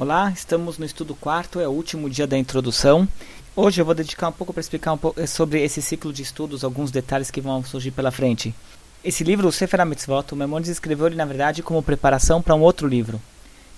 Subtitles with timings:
[0.00, 3.06] Olá, estamos no estudo quarto, é o último dia da introdução.
[3.54, 6.64] Hoje eu vou dedicar um pouco para explicar um pouco sobre esse ciclo de estudos,
[6.64, 8.54] alguns detalhes que vão surgir pela frente.
[9.04, 12.62] Esse livro, o Sefer HaMitzvot, o Maimonides escreveu ele na verdade como preparação para um
[12.62, 13.20] outro livro.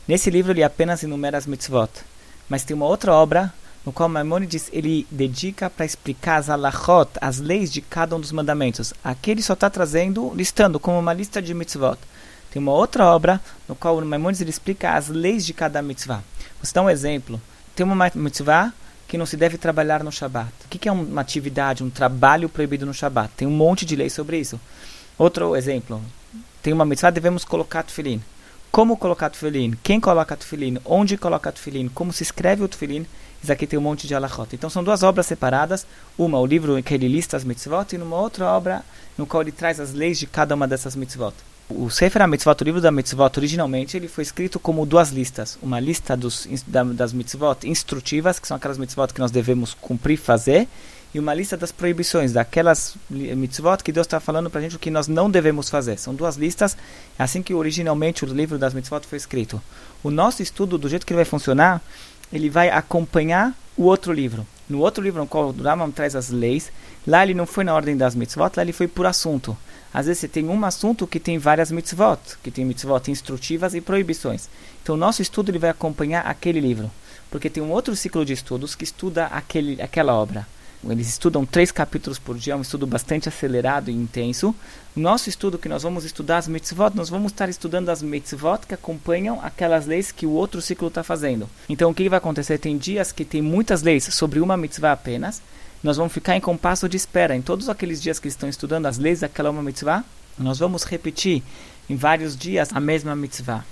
[0.06, 1.90] Nesse livro ele apenas enumera as mitzvot,
[2.48, 3.52] mas tem uma outra obra
[3.84, 8.30] no qual Maimonides ele dedica para explicar as alachot, as leis de cada um dos
[8.30, 8.94] mandamentos.
[9.02, 11.98] Aqui ele só está trazendo, listando como uma lista de mitzvot.
[12.52, 16.22] Tem uma outra obra no qual o Maimonides ele explica as leis de cada mitzvah.
[16.62, 17.40] Vou dar um exemplo.
[17.74, 18.74] Tem uma mitzvah
[19.08, 20.52] que não se deve trabalhar no Shabat.
[20.66, 23.32] O que é uma atividade, um trabalho proibido no Shabat?
[23.38, 24.60] Tem um monte de leis sobre isso.
[25.16, 26.02] Outro exemplo.
[26.62, 28.22] Tem uma mitzvah, devemos colocar tefilin.
[28.70, 29.72] Como colocar tefilin?
[29.82, 30.78] Quem coloca tefilin?
[30.84, 31.88] Onde coloca tefilin?
[31.88, 33.06] Como se escreve o tefilin?
[33.42, 34.54] Isso aqui tem um monte de alachot.
[34.54, 35.86] Então são duas obras separadas.
[36.18, 38.84] Uma, o livro em que ele lista as mitzvot, e numa outra obra
[39.16, 41.34] no qual ele traz as leis de cada uma dessas mitzvot.
[41.68, 45.58] O Sefer HaMitzvot, o livro da mitzvot, originalmente ele foi escrito como duas listas.
[45.62, 50.18] Uma lista dos, da, das mitzvot instrutivas, que são aquelas mitzvot que nós devemos cumprir,
[50.18, 50.68] fazer,
[51.14, 54.78] e uma lista das proibições, daquelas mitzvot que Deus está falando para a gente o
[54.78, 55.98] que nós não devemos fazer.
[55.98, 56.76] São duas listas,
[57.18, 59.62] assim que originalmente o livro das mitzvot foi escrito.
[60.02, 61.82] O nosso estudo, do jeito que ele vai funcionar,
[62.32, 64.46] ele vai acompanhar o outro livro.
[64.72, 66.72] No outro livro, no qual o Rambam traz as leis,
[67.06, 69.54] lá ele não foi na ordem das mitzvot, lá ele foi por assunto.
[69.92, 73.82] Às vezes você tem um assunto que tem várias mitzvot, que tem mitzvot instrutivas e
[73.82, 74.48] proibições.
[74.82, 76.90] Então o nosso estudo ele vai acompanhar aquele livro,
[77.30, 80.48] porque tem um outro ciclo de estudos que estuda aquele, aquela obra.
[80.88, 84.54] Eles estudam três capítulos por dia, é um estudo bastante acelerado e intenso.
[84.96, 88.74] Nosso estudo que nós vamos estudar as mitzvot, nós vamos estar estudando as mitzvot que
[88.74, 91.48] acompanham aquelas leis que o outro ciclo está fazendo.
[91.68, 92.58] Então o que vai acontecer?
[92.58, 95.40] Tem dias que tem muitas leis sobre uma mitzvah apenas,
[95.82, 97.36] nós vamos ficar em compasso de espera.
[97.36, 100.04] Em todos aqueles dias que estão estudando as leis daquela uma mitzvah,
[100.38, 101.42] nós vamos repetir
[101.88, 103.64] em vários dias a mesma mitzvah.